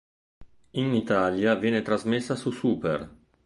In 0.71 0.95
Italia 0.95 1.53
viene 1.53 1.83
trasmessa 1.83 2.35
su 2.35 2.49
Super! 2.49 3.07